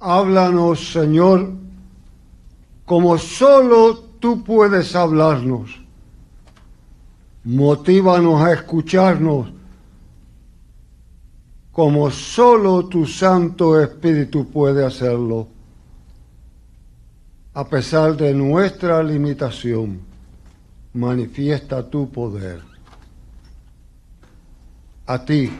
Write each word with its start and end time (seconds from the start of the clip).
Háblanos, 0.00 0.92
Señor, 0.92 1.52
como 2.86 3.18
solo 3.18 3.98
tú 4.18 4.42
puedes 4.42 4.96
hablarnos. 4.96 5.78
Motívanos 7.44 8.40
a 8.40 8.54
escucharnos 8.54 9.52
como 11.70 12.10
solo 12.10 12.86
tu 12.86 13.06
Santo 13.06 13.80
Espíritu 13.80 14.48
puede 14.50 14.84
hacerlo, 14.84 15.48
a 17.52 17.68
pesar 17.68 18.16
de 18.16 18.32
nuestra 18.34 19.02
limitación. 19.02 20.00
Manifiesta 20.94 21.88
tu 21.88 22.10
poder. 22.10 22.60
A 25.06 25.24
ti 25.24 25.50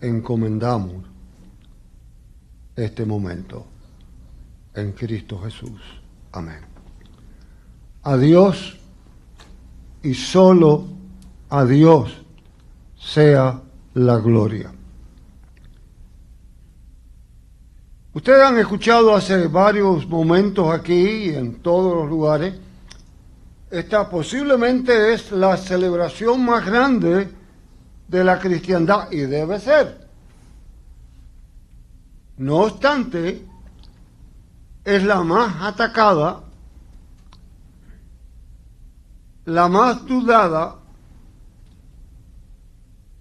encomendamos 0.00 1.13
este 2.76 3.04
momento 3.04 3.66
en 4.74 4.92
Cristo 4.92 5.40
Jesús. 5.40 5.80
Amén. 6.32 6.60
A 8.02 8.16
Dios 8.16 8.78
y 10.02 10.14
solo 10.14 10.86
a 11.48 11.64
Dios 11.64 12.22
sea 12.98 13.60
la 13.94 14.18
gloria. 14.18 14.72
Ustedes 18.12 18.44
han 18.44 18.58
escuchado 18.58 19.14
hace 19.14 19.48
varios 19.48 20.06
momentos 20.08 20.72
aquí 20.72 20.94
y 20.94 21.28
en 21.30 21.56
todos 21.56 21.96
los 21.96 22.08
lugares, 22.08 22.54
esta 23.70 24.08
posiblemente 24.08 25.12
es 25.12 25.32
la 25.32 25.56
celebración 25.56 26.44
más 26.44 26.64
grande 26.64 27.28
de 28.06 28.24
la 28.24 28.38
cristiandad 28.38 29.10
y 29.10 29.20
debe 29.20 29.58
ser. 29.58 30.03
No 32.36 32.56
obstante, 32.56 33.46
es 34.84 35.04
la 35.04 35.22
más 35.22 35.62
atacada, 35.62 36.42
la 39.44 39.68
más 39.68 40.04
dudada 40.04 40.76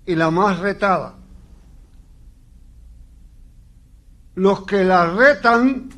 y 0.05 0.15
la 0.15 0.31
más 0.31 0.59
retada. 0.59 1.15
Los 4.35 4.65
que 4.65 4.83
la 4.83 5.05
retan, 5.13 5.89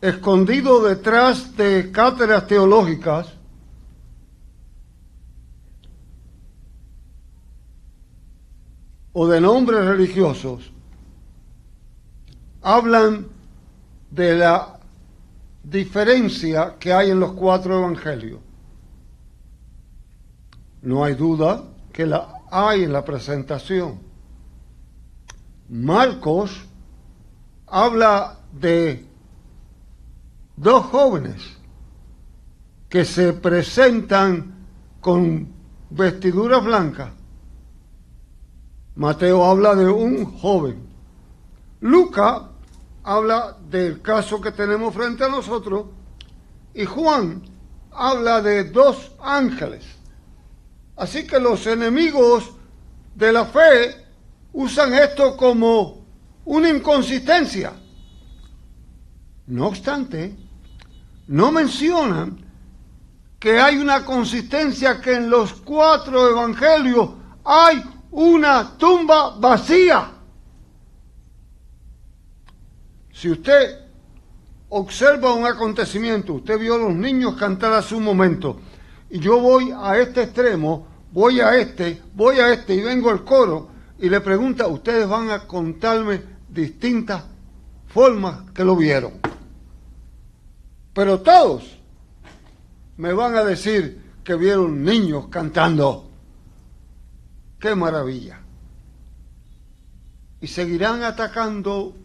escondidos 0.00 0.88
detrás 0.88 1.54
de 1.56 1.92
cátedras 1.92 2.46
teológicas, 2.46 3.34
o 9.12 9.26
de 9.26 9.40
nombres 9.40 9.84
religiosos, 9.84 10.72
hablan 12.68 13.26
de 14.10 14.36
la 14.36 14.78
diferencia 15.62 16.76
que 16.78 16.92
hay 16.92 17.10
en 17.10 17.18
los 17.18 17.32
cuatro 17.32 17.78
evangelios. 17.78 18.40
No 20.82 21.02
hay 21.02 21.14
duda 21.14 21.64
que 21.90 22.04
la 22.04 22.28
hay 22.50 22.84
en 22.84 22.92
la 22.92 23.06
presentación. 23.06 23.98
Marcos 25.70 26.66
habla 27.66 28.38
de 28.52 29.06
dos 30.54 30.84
jóvenes 30.86 31.56
que 32.90 33.06
se 33.06 33.32
presentan 33.32 34.66
con 35.00 35.48
vestiduras 35.88 36.62
blancas. 36.62 37.12
Mateo 38.94 39.42
habla 39.42 39.74
de 39.74 39.88
un 39.88 40.26
joven. 40.38 40.86
Luca 41.80 42.47
habla 43.08 43.56
del 43.70 44.02
caso 44.02 44.38
que 44.38 44.52
tenemos 44.52 44.92
frente 44.92 45.24
a 45.24 45.30
nosotros 45.30 45.86
y 46.74 46.84
Juan 46.84 47.42
habla 47.90 48.42
de 48.42 48.64
dos 48.64 49.12
ángeles. 49.22 49.82
Así 50.94 51.26
que 51.26 51.40
los 51.40 51.66
enemigos 51.66 52.50
de 53.14 53.32
la 53.32 53.46
fe 53.46 54.04
usan 54.52 54.92
esto 54.92 55.38
como 55.38 56.04
una 56.44 56.68
inconsistencia. 56.68 57.72
No 59.46 59.68
obstante, 59.68 60.36
no 61.28 61.50
mencionan 61.50 62.44
que 63.38 63.58
hay 63.58 63.78
una 63.78 64.04
consistencia 64.04 65.00
que 65.00 65.14
en 65.14 65.30
los 65.30 65.54
cuatro 65.54 66.28
evangelios 66.28 67.08
hay 67.42 67.82
una 68.10 68.76
tumba 68.76 69.30
vacía. 69.38 70.17
Si 73.18 73.28
usted 73.28 73.80
observa 74.68 75.34
un 75.34 75.44
acontecimiento, 75.44 76.34
usted 76.34 76.56
vio 76.56 76.76
a 76.76 76.78
los 76.78 76.94
niños 76.94 77.34
cantar 77.34 77.72
hace 77.72 77.96
un 77.96 78.04
momento, 78.04 78.60
y 79.10 79.18
yo 79.18 79.40
voy 79.40 79.72
a 79.76 79.98
este 79.98 80.22
extremo, 80.22 80.86
voy 81.10 81.40
a 81.40 81.56
este, 81.56 82.00
voy 82.14 82.38
a 82.38 82.52
este 82.52 82.76
y 82.76 82.80
vengo 82.80 83.10
al 83.10 83.24
coro, 83.24 83.70
y 83.98 84.08
le 84.08 84.20
pregunta, 84.20 84.68
ustedes 84.68 85.08
van 85.08 85.30
a 85.30 85.48
contarme 85.48 86.22
distintas 86.48 87.24
formas 87.88 88.52
que 88.52 88.62
lo 88.62 88.76
vieron. 88.76 89.14
Pero 90.94 91.20
todos 91.20 91.76
me 92.98 93.12
van 93.12 93.34
a 93.34 93.42
decir 93.42 94.00
que 94.22 94.36
vieron 94.36 94.84
niños 94.84 95.26
cantando. 95.26 96.08
¡Qué 97.58 97.74
maravilla! 97.74 98.40
Y 100.40 100.46
seguirán 100.46 101.02
atacando 101.02 101.96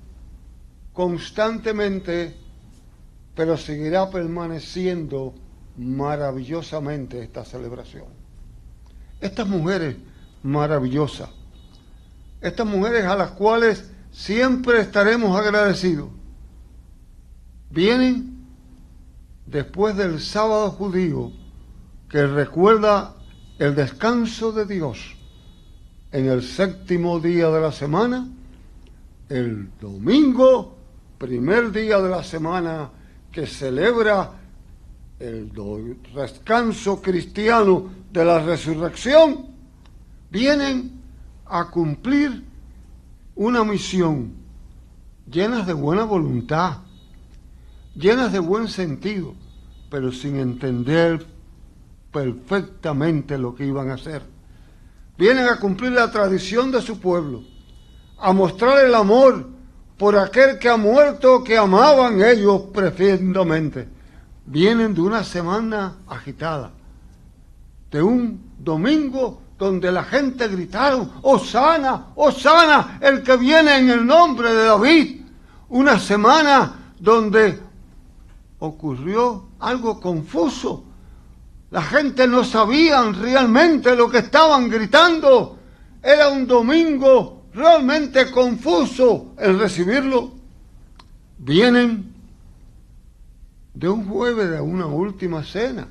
constantemente, 0.94 2.36
pero 3.36 3.58
seguirá 3.58 4.09
permaneciendo 4.09 5.34
maravillosamente 5.78 7.22
esta 7.22 7.44
celebración. 7.44 8.06
Estas 9.20 9.48
mujeres 9.48 9.98
maravillosas, 10.44 11.30
estas 12.42 12.68
mujeres 12.68 13.06
a 13.06 13.16
las 13.16 13.31
cuales 13.31 13.90
siempre 14.12 14.81
estaremos 14.81 15.36
agradecidos, 15.36 16.09
vienen 17.72 18.46
después 19.48 19.96
del 19.98 20.20
sábado 20.20 20.72
judío 20.72 21.31
que 22.10 22.28
recuerda 22.28 23.16
el 23.58 23.74
descanso 23.75 24.52
de 24.52 24.66
Dios 24.66 25.16
en 26.12 26.30
el 26.30 26.44
séptimo 26.44 27.20
día 27.20 27.50
de 27.50 27.60
la 27.60 27.72
semana, 27.72 28.28
el 29.30 29.72
domingo, 29.80 30.73
primer 31.24 31.72
día 31.72 32.02
de 32.02 32.10
la 32.10 32.22
semana 32.22 32.90
que 33.32 33.48
celebra 33.48 34.30
el 35.18 35.50
descanso 36.14 37.02
cristiano 37.02 37.90
de 38.12 38.26
la 38.26 38.40
resurrección, 38.40 39.46
vienen 40.30 41.02
a 41.46 41.70
cumplir 41.72 42.44
una 43.36 43.64
misión 43.64 44.34
llenas 45.32 45.66
de 45.66 45.72
buena 45.72 46.04
voluntad, 46.04 46.80
llenas 47.96 48.34
de 48.34 48.40
buen 48.40 48.68
sentido, 48.68 49.34
pero 49.90 50.12
sin 50.12 50.36
entender 50.36 51.26
perfectamente 52.12 53.38
lo 53.38 53.56
que 53.56 53.66
iban 53.66 53.92
a 53.92 53.94
hacer. 53.94 54.24
Vienen 55.18 55.46
a 55.46 55.58
cumplir 55.58 55.94
la 55.94 56.12
tradición 56.12 56.70
de 56.70 56.82
su 56.82 57.00
pueblo, 57.00 57.44
a 58.18 58.34
mostrar 58.34 58.84
el 58.84 58.94
amor 58.94 59.53
por 59.98 60.18
aquel 60.18 60.58
que 60.59 60.70
ha 60.70 60.78
muerto, 60.78 61.44
que 61.44 61.58
amaban 61.58 62.24
ellos 62.24 62.64
profundamente. 62.74 63.88
Vienen 64.46 64.94
de 64.94 65.02
una 65.02 65.24
semana 65.24 65.98
agitada, 66.08 66.72
de 67.90 68.02
un 68.02 68.54
domingo 68.59 69.42
donde 69.58 69.92
la 69.92 70.04
gente 70.04 70.48
gritaron, 70.48 71.12
Osana, 71.22 72.08
Osana, 72.16 72.98
el 73.02 73.24
que 73.24 73.38
viene 73.38 73.78
en 73.78 73.90
el 73.90 74.06
nombre 74.06 74.54
de 74.54 74.66
David. 74.66 75.22
Una 75.70 75.98
semana 75.98 76.92
donde 77.00 77.60
ocurrió 78.60 79.45
algo 79.60 80.00
confuso. 80.00 80.84
La 81.72 81.81
gente 81.81 82.28
no 82.28 82.44
sabían 82.44 83.19
realmente 83.19 83.95
lo 83.95 84.10
que 84.10 84.19
estaban 84.19 84.69
gritando. 84.69 85.57
Era 86.01 86.30
un 86.30 86.45
domingo 86.45 87.43
realmente 87.54 88.32
confuso 88.32 89.34
el 89.38 89.60
recibirlo. 89.60 90.32
Vienen 91.38 92.14
de 93.74 93.90
un 93.90 94.08
jueves 94.08 94.50
de 94.52 94.62
una 94.62 94.86
última 94.86 95.44
cena. 95.44 95.88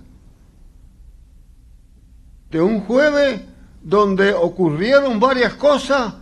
De 2.50 2.60
un 2.60 2.80
jueves 2.80 3.42
donde 3.82 4.32
ocurrieron 4.32 5.18
varias 5.18 5.54
cosas 5.54 6.14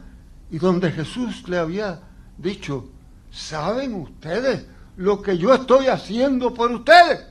y 0.50 0.58
donde 0.58 0.90
Jesús 0.90 1.48
le 1.48 1.58
había 1.58 2.00
dicho, 2.38 2.88
¿saben 3.30 3.94
ustedes 3.94 4.66
lo 4.96 5.20
que 5.20 5.36
yo 5.36 5.54
estoy 5.54 5.86
haciendo 5.86 6.54
por 6.54 6.70
ustedes? 6.70 7.26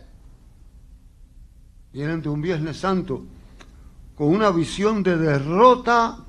Vienen 1.91 2.21
de 2.21 2.29
un 2.29 2.41
Viernes 2.41 2.77
Santo 2.77 3.23
con 4.15 4.27
una 4.27 4.51
visión 4.51 5.01
de 5.01 5.17
derrota 5.17 6.25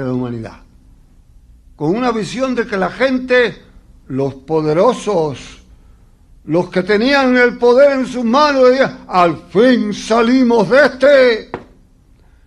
de 0.00 0.08
la 0.08 0.14
humanidad. 0.14 0.58
Con 1.74 1.94
una 1.94 2.10
visión 2.10 2.54
de 2.54 2.66
que 2.66 2.76
la 2.76 2.90
gente, 2.90 3.62
los 4.08 4.34
poderosos, 4.34 5.62
los 6.44 6.70
que 6.70 6.82
tenían 6.82 7.36
el 7.36 7.58
poder 7.58 7.92
en 7.92 8.06
sus 8.06 8.24
manos, 8.24 8.70
decían, 8.70 9.04
al 9.08 9.36
fin 9.48 9.92
salimos 9.92 10.68
de 10.70 10.86
este. 10.86 11.50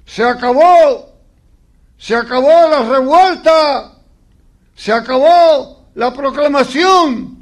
Se 0.05 0.23
acabó. 0.23 1.09
Se 1.97 2.15
acabó 2.15 2.47
la 2.47 2.89
revuelta. 2.89 3.93
Se 4.73 4.93
acabó 4.93 5.89
la 5.95 6.13
proclamación. 6.13 7.37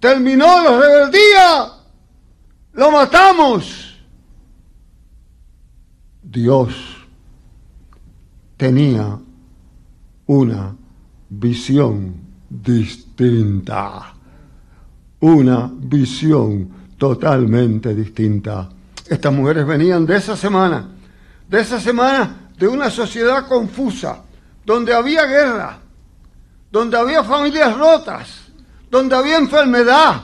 Terminó 0.00 0.46
la 0.62 0.80
rebeldía. 0.80 1.72
Lo 2.72 2.90
matamos. 2.90 3.98
Dios 6.22 6.74
tenía 8.56 9.18
una 10.28 10.74
visión 11.28 12.14
distinta 12.48 14.14
una 15.20 15.70
visión 15.72 16.68
totalmente 16.96 17.94
distinta. 17.94 18.68
Estas 19.06 19.32
mujeres 19.32 19.66
venían 19.66 20.06
de 20.06 20.16
esa 20.16 20.36
semana, 20.36 20.88
de 21.48 21.60
esa 21.60 21.80
semana 21.80 22.50
de 22.56 22.68
una 22.68 22.90
sociedad 22.90 23.46
confusa, 23.46 24.22
donde 24.64 24.92
había 24.94 25.24
guerra, 25.24 25.78
donde 26.70 26.96
había 26.96 27.24
familias 27.24 27.76
rotas, 27.76 28.42
donde 28.90 29.16
había 29.16 29.38
enfermedad, 29.38 30.22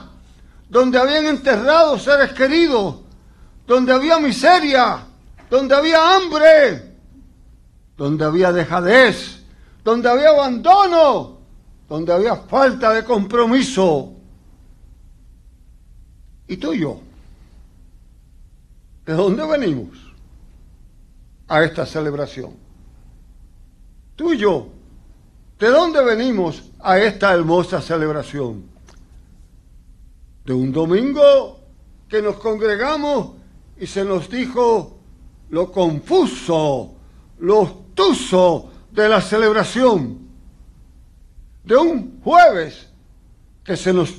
donde 0.69 0.97
habían 0.97 1.25
enterrado 1.25 1.97
seres 1.97 2.31
queridos, 2.33 2.97
donde 3.65 3.91
había 3.91 4.19
miseria, 4.19 4.99
donde 5.49 5.75
había 5.75 6.15
hambre, 6.15 6.95
donde 7.97 8.25
había 8.25 8.51
dejadez, 8.51 9.43
donde 9.85 10.09
había 10.09 10.29
abandono, 10.29 11.37
donde 11.87 12.11
había 12.11 12.35
falta 12.35 12.91
de 12.91 13.05
compromiso. 13.05 14.13
¿Y 16.47 16.57
tú 16.57 16.73
y 16.73 16.79
yo? 16.79 16.99
¿De 19.05 19.13
dónde 19.13 19.45
venimos 19.45 19.89
a 21.47 21.63
esta 21.63 21.85
celebración? 21.85 22.55
Tú 24.15 24.33
y 24.33 24.39
yo, 24.39 24.69
¿de 25.59 25.67
dónde 25.67 26.03
venimos 26.03 26.63
a 26.79 26.97
esta 26.97 27.31
hermosa 27.35 27.79
celebración? 27.79 28.63
De 30.45 30.53
un 30.53 30.71
domingo 30.71 31.59
que 32.09 32.23
nos 32.23 32.37
congregamos 32.37 33.33
y 33.79 33.85
se 33.85 34.03
nos 34.03 34.31
dijo 34.31 34.97
lo 35.51 35.71
confuso, 35.71 36.95
lo 37.37 37.59
obtuso 37.59 38.71
de 38.95 39.09
la 39.09 39.21
celebración. 39.21 40.19
De 41.63 41.75
un 41.75 42.21
jueves 42.21 42.87
que 43.63 43.75
se 43.75 43.91
nos 43.91 44.13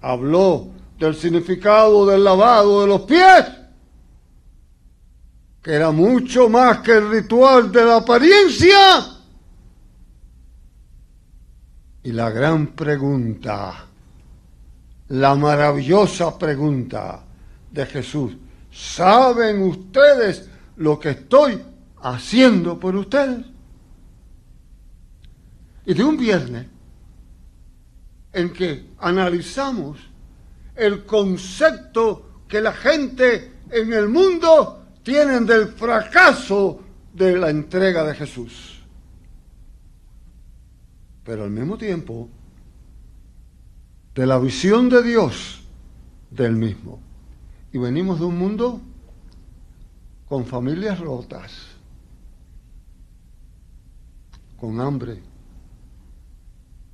habló 0.00 0.68
del 0.98 1.14
significado 1.14 2.06
del 2.06 2.24
lavado 2.24 2.82
de 2.82 2.86
los 2.88 3.02
pies, 3.02 3.44
que 5.62 5.72
era 5.72 5.90
mucho 5.90 6.48
más 6.48 6.78
que 6.78 6.92
el 6.92 7.10
ritual 7.10 7.70
de 7.70 7.84
la 7.84 7.96
apariencia. 7.96 8.78
Y 12.02 12.12
la 12.12 12.30
gran 12.30 12.68
pregunta, 12.68 13.86
la 15.08 15.34
maravillosa 15.34 16.36
pregunta 16.36 17.22
de 17.70 17.86
Jesús, 17.86 18.36
¿saben 18.72 19.62
ustedes 19.62 20.48
lo 20.76 20.98
que 20.98 21.10
estoy 21.10 21.62
haciendo 22.02 22.78
por 22.78 22.96
ustedes? 22.96 23.57
Y 25.88 25.94
de 25.94 26.04
un 26.04 26.18
viernes 26.18 26.66
en 28.34 28.52
que 28.52 28.90
analizamos 28.98 29.98
el 30.76 31.06
concepto 31.06 32.42
que 32.46 32.60
la 32.60 32.74
gente 32.74 33.54
en 33.70 33.94
el 33.94 34.10
mundo 34.10 34.84
tienen 35.02 35.46
del 35.46 35.68
fracaso 35.68 36.82
de 37.14 37.38
la 37.38 37.48
entrega 37.48 38.04
de 38.04 38.14
Jesús. 38.14 38.82
Pero 41.24 41.44
al 41.44 41.50
mismo 41.50 41.78
tiempo, 41.78 42.28
de 44.14 44.26
la 44.26 44.38
visión 44.38 44.90
de 44.90 45.02
Dios 45.02 45.62
del 46.30 46.54
mismo. 46.54 47.00
Y 47.72 47.78
venimos 47.78 48.18
de 48.18 48.26
un 48.26 48.36
mundo 48.36 48.82
con 50.28 50.44
familias 50.44 51.00
rotas, 51.00 51.50
con 54.58 54.82
hambre, 54.82 55.22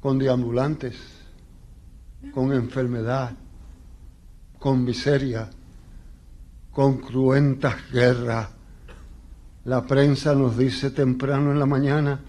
con 0.04 0.18
deambulantes, 0.18 0.96
con 2.34 2.52
enfermedad, 2.52 3.32
con 4.58 4.84
miseria, 4.84 5.48
con 6.70 6.98
cruentas 6.98 7.76
guerras. 7.90 8.50
La 9.64 9.86
prensa 9.86 10.34
nos 10.34 10.58
dice 10.58 10.90
temprano 10.90 11.52
en 11.52 11.58
la 11.58 11.64
mañana 11.64 12.20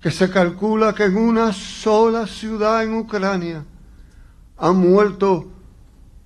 que 0.00 0.12
se 0.12 0.30
calcula 0.30 0.94
que 0.94 1.06
en 1.06 1.16
una 1.16 1.52
sola 1.52 2.28
ciudad 2.28 2.84
en 2.84 2.94
Ucrania 2.94 3.64
han 4.56 4.76
muerto 4.76 5.50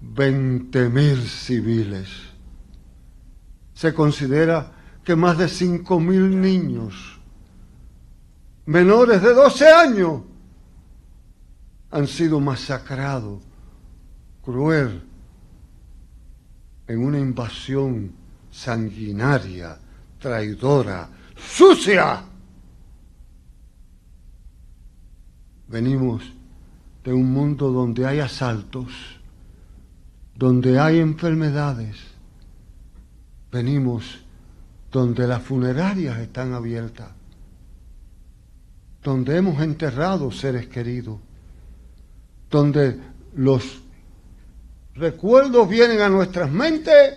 20.000 0.03 1.17
civiles. 1.25 2.11
Se 3.73 3.95
considera 3.95 4.71
que 5.03 5.17
más 5.17 5.39
de 5.39 5.47
5.000 5.47 6.29
niños 6.29 7.16
menores 8.67 9.23
de 9.23 9.33
12 9.33 9.69
años 9.69 10.23
han 11.91 12.07
sido 12.07 12.41
masacrados 12.41 13.43
cruel 14.43 15.03
en 16.87 17.05
una 17.05 17.19
invasión 17.19 18.13
sanguinaria, 18.51 19.79
traidora, 20.19 21.09
sucia. 21.37 22.23
Venimos 25.69 26.23
de 27.05 27.13
un 27.13 27.33
mundo 27.33 27.71
donde 27.71 28.07
hay 28.07 28.21
asaltos, 28.21 29.21
donde 30.35 30.79
hay 30.79 31.01
enfermedades. 31.01 31.97
Venimos 33.51 34.25
donde 34.91 35.27
las 35.27 35.43
funerarias 35.43 36.19
están 36.19 36.53
abiertas, 36.53 37.11
donde 39.07 39.37
hemos 39.37 39.63
enterrado 39.63 40.33
seres 40.33 40.67
queridos, 40.67 41.21
donde 42.51 43.01
los 43.37 43.81
recuerdos 44.97 45.69
vienen 45.69 46.01
a 46.01 46.09
nuestras 46.09 46.51
mentes 46.51 47.17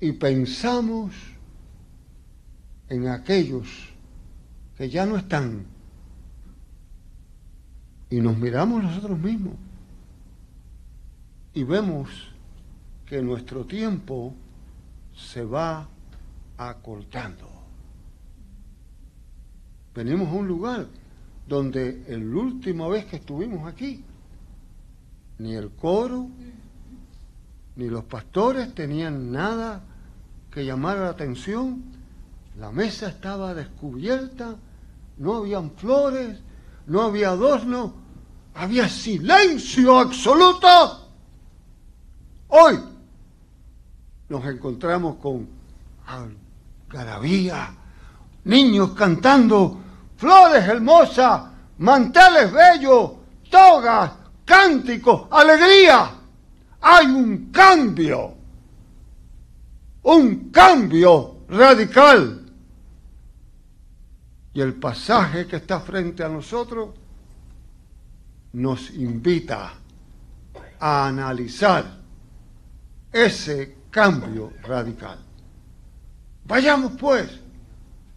y 0.00 0.10
pensamos 0.10 1.14
en 2.88 3.06
aquellos 3.06 3.68
que 4.76 4.90
ya 4.90 5.06
no 5.06 5.16
están 5.16 5.64
y 8.10 8.20
nos 8.20 8.36
miramos 8.36 8.82
nosotros 8.82 9.20
mismos 9.20 9.54
y 11.54 11.62
vemos 11.62 12.08
que 13.06 13.22
nuestro 13.22 13.64
tiempo 13.64 14.34
se 15.14 15.44
va 15.44 15.86
acortando. 16.58 17.51
Venimos 19.94 20.28
a 20.28 20.32
un 20.32 20.48
lugar 20.48 20.86
donde 21.46 22.04
la 22.08 22.40
última 22.40 22.88
vez 22.88 23.04
que 23.06 23.16
estuvimos 23.16 23.66
aquí 23.66 24.04
ni 25.38 25.54
el 25.54 25.70
coro, 25.70 26.28
ni 27.76 27.88
los 27.88 28.04
pastores 28.04 28.74
tenían 28.74 29.32
nada 29.32 29.82
que 30.50 30.64
llamar 30.64 30.98
la 30.98 31.08
atención. 31.08 31.82
La 32.58 32.70
mesa 32.70 33.08
estaba 33.08 33.54
descubierta, 33.54 34.56
no 35.18 35.36
habían 35.36 35.72
flores, 35.72 36.38
no 36.86 37.02
había 37.02 37.30
adorno, 37.30 37.94
había 38.54 38.88
silencio 38.88 39.98
absoluto. 39.98 40.68
Hoy 42.48 42.78
nos 44.28 44.44
encontramos 44.46 45.16
con 45.16 45.48
algarabía, 46.06 47.74
niños 48.44 48.92
cantando, 48.92 49.80
flores 50.16 50.64
hermosas, 50.64 51.42
manteles 51.78 52.52
bellos, 52.52 53.12
togas, 53.50 54.12
cántico, 54.44 55.28
alegría. 55.30 56.10
Hay 56.80 57.06
un 57.06 57.50
cambio, 57.50 58.34
un 60.02 60.50
cambio 60.50 61.38
radical. 61.48 62.38
Y 64.54 64.60
el 64.60 64.74
pasaje 64.74 65.46
que 65.46 65.56
está 65.56 65.80
frente 65.80 66.22
a 66.22 66.28
nosotros 66.28 66.90
nos 68.52 68.90
invita 68.90 69.72
a 70.78 71.06
analizar 71.06 71.84
ese 73.10 73.76
cambio 73.90 74.52
radical. 74.62 75.18
Vayamos 76.44 76.92
pues 76.98 77.41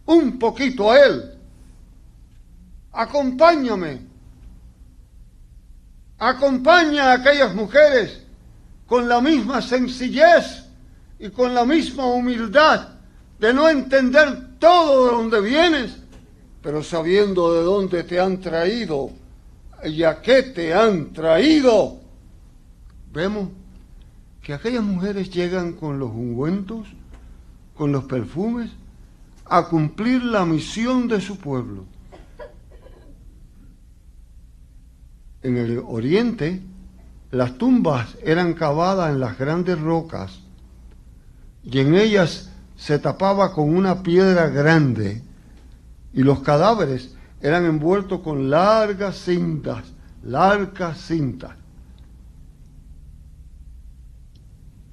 un 0.06 0.40
poquito 0.40 0.92
a 0.92 1.00
Él. 1.00 1.32
Acompáñame. 2.92 4.02
Acompaña 6.18 7.12
a 7.12 7.14
aquellas 7.14 7.54
mujeres 7.54 8.22
con 8.88 9.08
la 9.08 9.20
misma 9.20 9.62
sencillez 9.62 10.66
y 11.20 11.30
con 11.30 11.54
la 11.54 11.66
misma 11.66 12.06
humildad 12.06 12.90
de 13.40 13.54
no 13.54 13.68
entender 13.68 14.58
todo 14.60 15.06
de 15.06 15.12
dónde 15.12 15.42
vienes, 15.42 15.98
pero 16.62 16.84
sabiendo 16.84 17.54
de 17.54 17.64
dónde 17.64 18.04
te 18.04 18.20
han 18.20 18.40
traído 18.40 19.12
y 19.84 20.04
a 20.04 20.22
qué 20.22 20.44
te 20.44 20.74
han 20.74 21.12
traído. 21.12 22.00
Vemos 23.12 23.50
que 24.42 24.54
aquellas 24.54 24.84
mujeres 24.84 25.30
llegan 25.30 25.74
con 25.74 26.00
los 26.00 26.10
ungüentos, 26.12 26.88
con 27.76 27.92
los 27.92 28.06
perfumes, 28.06 28.72
a 29.46 29.68
cumplir 29.68 30.24
la 30.24 30.46
misión 30.46 31.08
de 31.08 31.22
su 31.22 31.38
pueblo. 31.38 31.86
En 35.44 35.58
el 35.58 35.84
oriente, 35.86 36.62
las 37.32 37.58
tumbas 37.58 38.18
eran 38.24 38.54
cavadas 38.54 39.12
en 39.12 39.20
las 39.20 39.38
grandes 39.38 39.80
rocas 39.80 40.40
y 41.64 41.80
en 41.80 41.96
ellas 41.96 42.52
se 42.76 43.00
tapaba 43.00 43.54
con 43.54 43.76
una 43.76 44.02
piedra 44.02 44.48
grande 44.50 45.22
y 46.14 46.24
los 46.24 46.40
cadáveres 46.40 47.16
eran 47.42 47.66
envueltos 47.66 48.22
con 48.22 48.50
largas 48.50 49.18
cintas, 49.18 49.84
largas 50.24 51.00
cintas. 51.00 51.52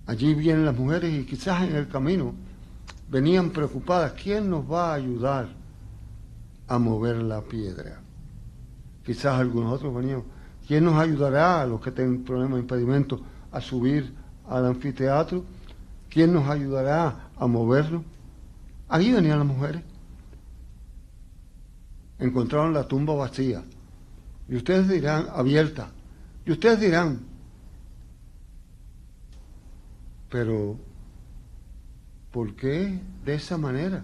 Allí 0.07 0.35
vienen 0.35 0.67
las 0.67 0.77
mujeres 0.77 1.15
y 1.15 1.25
quizás 1.25 1.63
en 1.63 1.77
el 1.77 1.89
camino 1.89 2.35
venían 3.13 3.51
preocupadas, 3.51 4.13
¿quién 4.13 4.49
nos 4.49 4.65
va 4.65 4.91
a 4.91 4.95
ayudar 4.95 5.49
a 6.67 6.79
mover 6.79 7.17
la 7.17 7.43
piedra? 7.43 8.01
Quizás 9.05 9.39
algunos 9.39 9.75
otros 9.75 9.95
venían, 9.95 10.23
¿quién 10.67 10.87
nos 10.87 10.95
ayudará 10.95 11.61
a 11.61 11.67
los 11.67 11.79
que 11.83 11.91
tienen 11.91 12.25
problemas 12.25 12.55
de 12.55 12.61
impedimento 12.61 13.21
a 13.51 13.61
subir 13.61 14.15
al 14.49 14.65
anfiteatro? 14.65 15.45
¿Quién 16.09 16.33
nos 16.33 16.49
ayudará 16.49 17.29
a 17.37 17.47
moverlo? 17.47 18.03
Allí 18.89 19.13
venían 19.13 19.41
las 19.41 19.49
mujeres. 19.49 19.83
Encontraron 22.19 22.73
la 22.73 22.89
tumba 22.89 23.15
vacía. 23.15 23.63
Y 24.49 24.57
ustedes 24.57 24.89
dirán, 24.89 25.27
abierta. 25.35 25.91
Y 26.47 26.53
ustedes 26.53 26.81
dirán, 26.81 27.21
pero, 30.31 30.79
¿por 32.33 32.55
qué 32.55 32.99
de 33.25 33.35
esa 33.35 33.59
manera? 33.59 34.03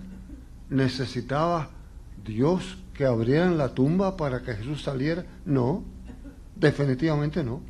¿Necesitaba 0.71 1.71
Dios 2.25 2.79
que 2.95 3.07
abrieran 3.07 3.59
la 3.59 3.75
tumba 3.75 4.17
para 4.17 4.43
que 4.43 4.55
Jesús 4.55 4.83
saliera? 4.83 5.25
No, 5.45 5.83
definitivamente 6.55 7.43
no. 7.43 7.61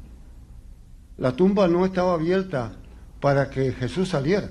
La 1.16 1.32
tumba 1.32 1.68
no 1.68 1.86
estaba 1.86 2.14
abierta 2.14 2.72
para 3.20 3.50
que 3.50 3.72
Jesús 3.72 4.08
saliera. 4.10 4.50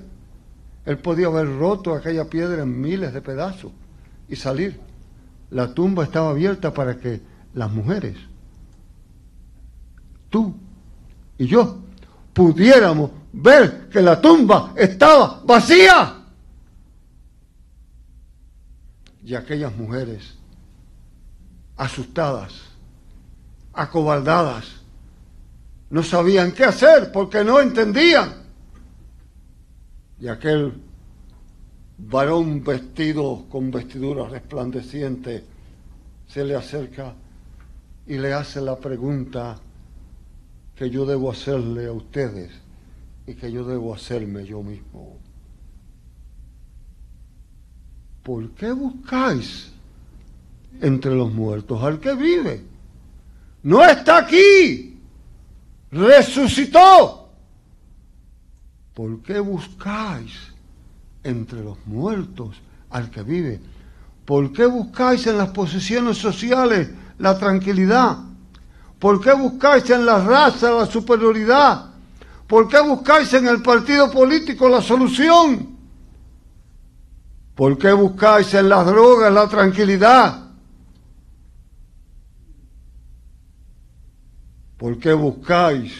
Él 0.84 0.98
podía 0.98 1.26
haber 1.26 1.46
roto 1.58 1.94
aquella 1.94 2.28
piedra 2.28 2.62
en 2.62 2.80
miles 2.80 3.12
de 3.12 3.20
pedazos 3.20 3.72
y 4.28 4.36
salir. 4.36 4.80
La 5.50 5.74
tumba 5.74 6.04
estaba 6.04 6.30
abierta 6.30 6.72
para 6.72 6.96
que 6.98 7.20
las 7.54 7.70
mujeres, 7.70 8.16
tú 10.30 10.54
y 11.38 11.46
yo, 11.46 11.78
pudiéramos 12.34 13.10
ver 13.32 13.88
que 13.88 14.00
la 14.00 14.20
tumba 14.20 14.72
estaba 14.76 15.42
vacía. 15.44 16.14
Y 19.22 19.34
aquellas 19.34 19.74
mujeres, 19.76 20.34
asustadas, 21.76 22.52
acobaldadas, 23.74 24.66
no 25.90 26.02
sabían 26.02 26.52
qué 26.52 26.64
hacer 26.64 27.12
porque 27.12 27.44
no 27.44 27.60
entendían. 27.60 28.32
Y 30.20 30.28
aquel 30.28 30.82
varón 31.98 32.62
vestido 32.64 33.46
con 33.50 33.70
vestidura 33.70 34.28
resplandeciente 34.28 35.44
se 36.26 36.44
le 36.44 36.54
acerca 36.54 37.14
y 38.06 38.16
le 38.18 38.32
hace 38.32 38.60
la 38.60 38.76
pregunta 38.76 39.58
que 40.74 40.90
yo 40.90 41.04
debo 41.04 41.30
hacerle 41.30 41.86
a 41.86 41.92
ustedes 41.92 42.67
y 43.28 43.34
que 43.34 43.52
yo 43.52 43.62
debo 43.62 43.94
hacerme 43.94 44.46
yo 44.46 44.62
mismo. 44.62 45.18
¿Por 48.22 48.52
qué 48.52 48.72
buscáis 48.72 49.70
entre 50.80 51.14
los 51.14 51.30
muertos 51.30 51.82
al 51.82 52.00
que 52.00 52.14
vive? 52.14 52.64
No 53.64 53.84
está 53.84 54.16
aquí, 54.18 54.98
resucitó. 55.90 57.28
¿Por 58.94 59.20
qué 59.20 59.40
buscáis 59.40 60.32
entre 61.22 61.62
los 61.62 61.76
muertos 61.86 62.56
al 62.88 63.10
que 63.10 63.22
vive? 63.22 63.60
¿Por 64.24 64.54
qué 64.54 64.64
buscáis 64.64 65.26
en 65.26 65.36
las 65.36 65.50
posiciones 65.50 66.16
sociales 66.16 66.88
la 67.18 67.38
tranquilidad? 67.38 68.20
¿Por 68.98 69.20
qué 69.20 69.34
buscáis 69.34 69.90
en 69.90 70.06
la 70.06 70.18
raza 70.24 70.70
la 70.70 70.86
superioridad? 70.86 71.87
¿Por 72.48 72.66
qué 72.66 72.80
buscáis 72.80 73.32
en 73.34 73.46
el 73.46 73.60
partido 73.60 74.10
político 74.10 74.70
la 74.70 74.80
solución? 74.80 75.76
¿Por 77.54 77.76
qué 77.76 77.92
buscáis 77.92 78.54
en 78.54 78.70
las 78.70 78.86
drogas 78.86 79.30
la 79.30 79.46
tranquilidad? 79.48 80.48
¿Por 84.78 84.98
qué 84.98 85.12
buscáis 85.12 85.92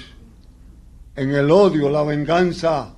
en 1.15 1.35
el 1.35 1.51
odio 1.51 1.91
la 1.91 2.03
venganza? 2.03 2.95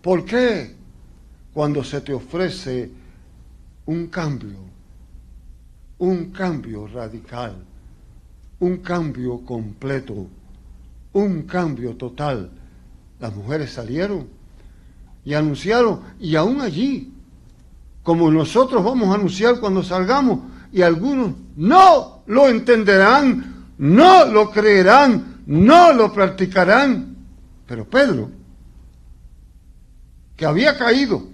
¿Por 0.00 0.24
qué 0.24 0.74
cuando 1.52 1.84
se 1.84 2.00
te 2.00 2.14
ofrece 2.14 2.90
un 3.84 4.06
cambio, 4.06 4.60
un 5.98 6.30
cambio 6.30 6.86
radical, 6.86 7.54
un 8.60 8.78
cambio 8.78 9.44
completo? 9.44 10.26
Un 11.12 11.42
cambio 11.42 11.96
total. 11.96 12.50
Las 13.20 13.34
mujeres 13.34 13.72
salieron 13.72 14.28
y 15.24 15.34
anunciaron, 15.34 16.00
y 16.18 16.34
aún 16.34 16.60
allí, 16.60 17.12
como 18.02 18.30
nosotros 18.30 18.82
vamos 18.82 19.10
a 19.10 19.14
anunciar 19.14 19.60
cuando 19.60 19.82
salgamos, 19.82 20.40
y 20.72 20.82
algunos 20.82 21.34
no 21.56 22.22
lo 22.26 22.48
entenderán, 22.48 23.68
no 23.78 24.24
lo 24.26 24.50
creerán, 24.50 25.42
no 25.46 25.92
lo 25.92 26.12
practicarán. 26.12 27.16
Pero 27.66 27.88
Pedro, 27.88 28.30
que 30.36 30.46
había 30.46 30.76
caído, 30.76 31.24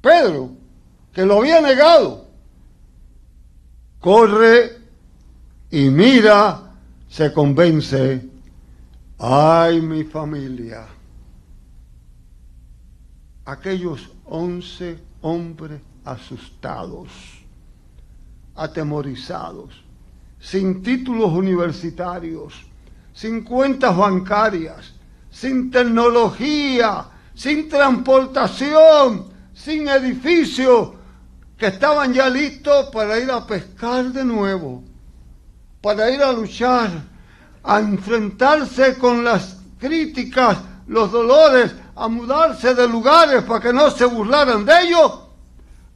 Pedro, 0.00 0.52
que 1.12 1.24
lo 1.24 1.38
había 1.38 1.60
negado, 1.60 2.28
corre 3.98 4.78
y 5.70 5.90
mira 5.90 6.69
se 7.10 7.32
convence, 7.32 8.22
ay 9.18 9.80
mi 9.80 10.04
familia, 10.04 10.86
aquellos 13.44 14.08
once 14.24 14.96
hombres 15.20 15.80
asustados, 16.04 17.08
atemorizados, 18.54 19.74
sin 20.38 20.84
títulos 20.84 21.32
universitarios, 21.32 22.54
sin 23.12 23.42
cuentas 23.42 23.96
bancarias, 23.96 24.94
sin 25.32 25.68
tecnología, 25.68 27.06
sin 27.34 27.68
transportación, 27.68 29.26
sin 29.52 29.88
edificio, 29.88 30.94
que 31.58 31.66
estaban 31.66 32.14
ya 32.14 32.30
listos 32.30 32.88
para 32.92 33.18
ir 33.18 33.32
a 33.32 33.44
pescar 33.44 34.12
de 34.12 34.24
nuevo 34.24 34.84
para 35.80 36.10
ir 36.10 36.22
a 36.22 36.32
luchar, 36.32 36.90
a 37.62 37.78
enfrentarse 37.78 38.98
con 38.98 39.24
las 39.24 39.58
críticas, 39.78 40.58
los 40.86 41.10
dolores, 41.10 41.74
a 41.94 42.08
mudarse 42.08 42.74
de 42.74 42.88
lugares 42.88 43.42
para 43.44 43.60
que 43.60 43.72
no 43.72 43.90
se 43.90 44.04
burlaran 44.04 44.64
de 44.64 44.72
ellos, 44.82 45.20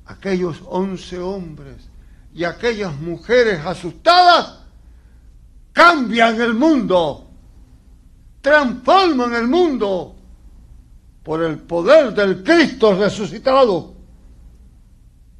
aquellos 0.06 0.62
once 0.66 1.18
hombres 1.18 1.88
y 2.32 2.44
aquellas 2.44 2.94
mujeres 3.00 3.64
asustadas 3.64 4.60
cambian 5.72 6.40
el 6.40 6.54
mundo, 6.54 7.28
transforman 8.40 9.34
el 9.34 9.48
mundo 9.48 10.14
por 11.22 11.42
el 11.42 11.58
poder 11.58 12.12
del 12.14 12.42
Cristo 12.42 12.94
resucitado, 12.94 13.94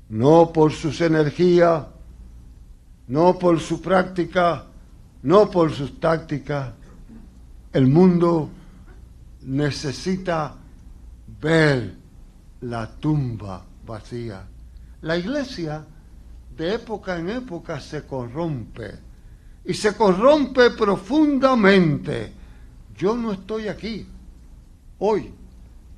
no 0.08 0.52
por 0.52 0.72
sus 0.72 1.00
energías, 1.00 1.84
no 3.08 3.38
por 3.38 3.60
su 3.60 3.80
práctica, 3.80 4.66
no 5.22 5.50
por 5.50 5.72
sus 5.72 5.98
tácticas. 6.00 6.72
El 7.72 7.86
mundo 7.86 8.50
necesita 9.42 10.54
ver 11.40 11.94
la 12.62 12.86
tumba 12.86 13.64
vacía. 13.86 14.46
La 15.02 15.16
iglesia 15.16 15.84
de 16.56 16.74
época 16.74 17.18
en 17.18 17.30
época 17.30 17.80
se 17.80 18.06
corrompe 18.06 18.94
y 19.64 19.74
se 19.74 19.94
corrompe 19.94 20.70
profundamente. 20.70 22.32
Yo 22.96 23.16
no 23.16 23.32
estoy 23.32 23.68
aquí 23.68 24.06
hoy 24.98 25.32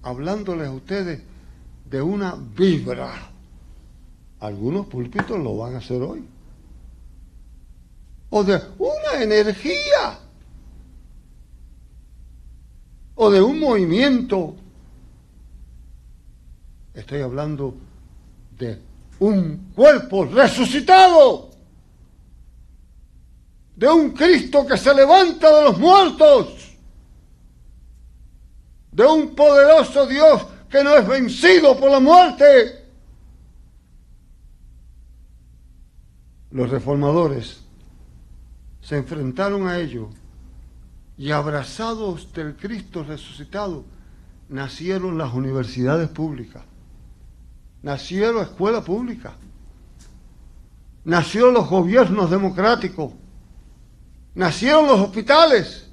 hablándoles 0.03 0.69
a 0.69 0.73
ustedes 0.73 1.23
de 1.89 2.03
una 2.03 2.35
vibra. 2.35 3.31
Algunos 4.41 4.87
púlpitos 4.87 5.39
lo 5.39 5.57
van 5.57 5.75
a 5.75 5.79
hacer 5.79 6.01
hoy. 6.03 6.25
O 8.31 8.43
de 8.43 8.61
una 8.79 9.23
energía. 9.23 10.19
O 13.15 13.31
de 13.31 13.41
un 13.41 13.61
movimiento. 13.61 14.55
Estoy 16.95 17.21
hablando 17.21 17.75
de 18.59 18.81
un 19.21 19.73
cuerpo 19.75 20.25
resucitado. 20.25 21.51
De 23.77 23.89
un 23.89 24.13
Cristo 24.13 24.67
que 24.67 24.77
se 24.77 24.95
levanta 24.95 25.55
de 25.55 25.65
los 25.65 25.79
muertos. 25.79 26.77
De 28.91 29.05
un 29.05 29.35
poderoso 29.35 30.07
Dios 30.07 30.47
que 30.71 30.83
no 30.83 30.97
es 30.97 31.07
vencido 31.07 31.79
por 31.79 31.91
la 31.91 32.01
muerte. 32.01 32.85
Los 36.51 36.71
reformadores 36.71 37.66
se 38.87 38.97
enfrentaron 38.97 39.67
a 39.67 39.79
ello 39.79 40.11
y 41.19 41.33
abrazados 41.33 42.33
del 42.33 42.55
Cristo 42.55 43.03
resucitado, 43.03 43.85
nacieron 44.49 45.19
las 45.19 45.35
universidades 45.35 46.09
públicas, 46.09 46.63
nacieron 47.83 48.37
la 48.37 48.43
escuela 48.43 48.85
pública, 48.85 49.35
nacieron 51.03 51.55
los 51.55 51.69
gobiernos 51.69 52.31
democráticos, 52.31 53.11
nacieron 54.37 54.87
los 54.87 55.01
hospitales, 55.01 55.91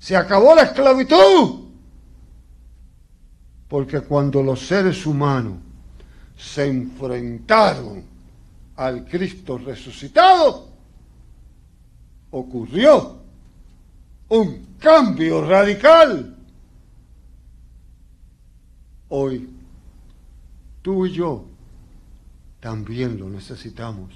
se 0.00 0.16
acabó 0.16 0.56
la 0.56 0.62
esclavitud. 0.62 1.68
Porque 3.68 4.00
cuando 4.00 4.42
los 4.42 4.66
seres 4.66 5.06
humanos 5.06 5.58
se 6.36 6.66
enfrentaron 6.66 8.04
al 8.74 9.04
Cristo 9.04 9.58
resucitado, 9.58 10.71
ocurrió 12.32 13.18
un 14.28 14.66
cambio 14.78 15.46
radical. 15.46 16.36
Hoy, 19.08 19.48
tú 20.80 21.06
y 21.06 21.12
yo 21.12 21.44
también 22.60 23.18
lo 23.18 23.28
necesitamos. 23.28 24.10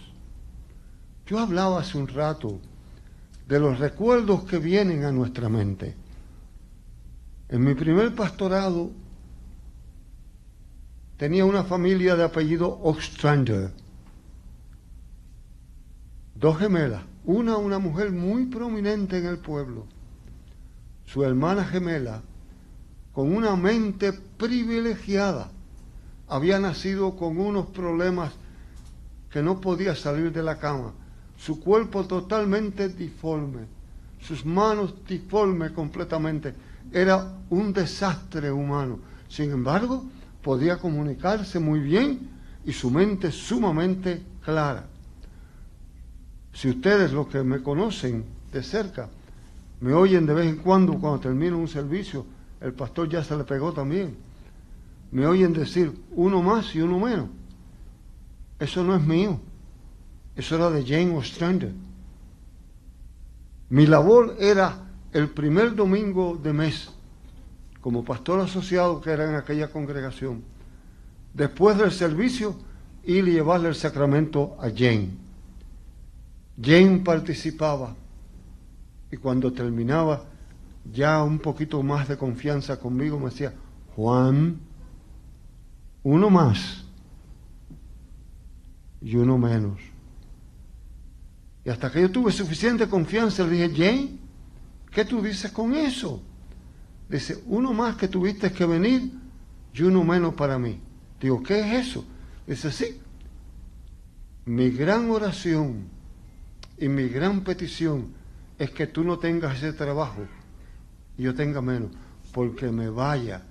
Yo 1.26 1.38
hablaba 1.38 1.80
hace 1.80 1.98
un 1.98 2.08
rato 2.08 2.58
de 3.46 3.60
los 3.60 3.78
recuerdos 3.78 4.44
que 4.44 4.58
vienen 4.58 5.04
a 5.04 5.12
nuestra 5.12 5.48
mente. 5.48 5.94
En 7.48 7.62
mi 7.62 7.74
primer 7.74 8.14
pastorado 8.14 8.90
tenía 11.16 11.44
una 11.44 11.64
familia 11.64 12.16
de 12.16 12.24
apellido 12.24 12.80
Ostrander, 12.82 13.72
dos 16.34 16.58
gemelas, 16.58 17.02
una 17.26 17.56
una 17.56 17.78
mujer 17.78 18.12
muy 18.12 18.46
prominente 18.46 19.18
en 19.18 19.26
el 19.26 19.38
pueblo, 19.38 19.84
su 21.04 21.24
hermana 21.24 21.64
gemela, 21.64 22.22
con 23.12 23.34
una 23.34 23.56
mente 23.56 24.12
privilegiada, 24.12 25.50
había 26.28 26.58
nacido 26.58 27.16
con 27.16 27.38
unos 27.38 27.66
problemas 27.66 28.32
que 29.30 29.42
no 29.42 29.60
podía 29.60 29.94
salir 29.96 30.32
de 30.32 30.42
la 30.42 30.58
cama, 30.58 30.92
su 31.36 31.60
cuerpo 31.60 32.04
totalmente 32.04 32.88
disforme, 32.88 33.66
sus 34.20 34.46
manos 34.46 34.94
disformes 35.06 35.72
completamente, 35.72 36.54
era 36.92 37.34
un 37.50 37.72
desastre 37.72 38.50
humano. 38.52 38.98
Sin 39.28 39.50
embargo, 39.50 40.04
podía 40.42 40.78
comunicarse 40.78 41.58
muy 41.58 41.80
bien 41.80 42.30
y 42.64 42.72
su 42.72 42.90
mente 42.90 43.32
sumamente 43.32 44.22
clara. 44.44 44.86
Si 46.56 46.70
ustedes 46.70 47.12
los 47.12 47.26
que 47.26 47.42
me 47.42 47.62
conocen 47.62 48.24
de 48.50 48.62
cerca 48.62 49.10
me 49.82 49.92
oyen 49.92 50.24
de 50.24 50.32
vez 50.32 50.46
en 50.46 50.56
cuando 50.56 50.98
cuando 50.98 51.20
termino 51.20 51.58
un 51.58 51.68
servicio, 51.68 52.24
el 52.62 52.72
pastor 52.72 53.10
ya 53.10 53.22
se 53.22 53.36
le 53.36 53.44
pegó 53.44 53.74
también. 53.74 54.16
Me 55.12 55.26
oyen 55.26 55.52
decir 55.52 55.92
uno 56.12 56.40
más 56.40 56.74
y 56.74 56.80
uno 56.80 56.98
menos. 56.98 57.28
Eso 58.58 58.82
no 58.82 58.96
es 58.96 59.02
mío. 59.02 59.38
Eso 60.34 60.56
era 60.56 60.70
de 60.70 60.82
Jane 60.82 61.14
Ostrander. 61.14 61.74
Mi 63.68 63.86
labor 63.86 64.36
era 64.40 64.78
el 65.12 65.28
primer 65.28 65.74
domingo 65.74 66.40
de 66.42 66.54
mes 66.54 66.90
como 67.82 68.02
pastor 68.02 68.40
asociado 68.40 69.02
que 69.02 69.10
era 69.10 69.28
en 69.28 69.34
aquella 69.34 69.70
congregación, 69.70 70.42
después 71.34 71.76
del 71.76 71.92
servicio, 71.92 72.56
ir 73.04 73.28
y 73.28 73.32
llevarle 73.32 73.68
el 73.68 73.74
sacramento 73.74 74.56
a 74.58 74.70
Jane. 74.70 75.25
Jane 76.60 76.98
participaba 77.00 77.94
y 79.10 79.16
cuando 79.16 79.52
terminaba, 79.52 80.24
ya 80.92 81.22
un 81.22 81.38
poquito 81.38 81.82
más 81.82 82.08
de 82.08 82.16
confianza 82.16 82.78
conmigo, 82.78 83.18
me 83.18 83.26
decía, 83.26 83.52
Juan, 83.94 84.58
uno 86.02 86.30
más 86.30 86.84
y 89.00 89.16
uno 89.16 89.38
menos. 89.38 89.78
Y 91.64 91.70
hasta 91.70 91.90
que 91.90 92.00
yo 92.00 92.10
tuve 92.10 92.32
suficiente 92.32 92.88
confianza, 92.88 93.44
le 93.44 93.50
dije, 93.50 93.70
Jane, 93.74 94.18
¿qué 94.90 95.04
tú 95.04 95.20
dices 95.20 95.50
con 95.50 95.74
eso? 95.74 96.22
Dice, 97.08 97.42
uno 97.46 97.72
más 97.72 97.96
que 97.96 98.08
tuviste 98.08 98.52
que 98.52 98.64
venir 98.64 99.12
y 99.74 99.82
uno 99.82 100.04
menos 100.04 100.34
para 100.34 100.58
mí. 100.58 100.80
Digo, 101.20 101.42
¿qué 101.42 101.60
es 101.60 101.88
eso? 101.88 102.04
Dice, 102.46 102.70
sí. 102.70 103.00
Mi 104.44 104.70
gran 104.70 105.10
oración 105.10 105.95
y 106.78 106.88
mi 106.88 107.08
gran 107.08 107.42
petición 107.42 108.12
es 108.58 108.70
que 108.70 108.86
tú 108.86 109.04
no 109.04 109.18
tengas 109.18 109.56
ese 109.56 109.72
trabajo 109.72 110.26
y 111.18 111.22
yo 111.22 111.34
tenga 111.34 111.60
menos, 111.60 111.90
porque 112.32 112.70
me 112.70 112.88
vaya, 112.90 113.42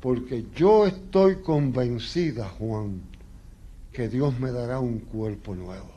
porque 0.00 0.46
yo 0.54 0.86
estoy 0.86 1.36
convencida, 1.36 2.48
Juan, 2.48 3.00
que 3.92 4.08
Dios 4.08 4.38
me 4.38 4.52
dará 4.52 4.80
un 4.80 5.00
cuerpo 5.00 5.54
nuevo, 5.54 5.90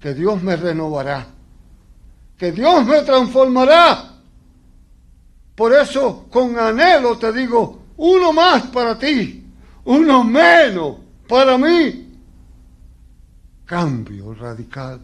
que 0.00 0.14
Dios 0.14 0.42
me 0.42 0.56
renovará, 0.56 1.26
que 2.38 2.52
Dios 2.52 2.86
me 2.86 3.02
transformará 3.02 4.16
por 5.56 5.72
eso 5.72 6.26
con 6.30 6.58
anhelo 6.58 7.16
te 7.16 7.32
digo, 7.32 7.86
uno 7.96 8.32
más 8.32 8.66
para 8.66 8.98
ti, 8.98 9.42
uno 9.86 10.22
menos 10.22 10.96
para 11.26 11.56
mí. 11.56 12.12
Cambio 13.64 14.34
radical. 14.34 15.00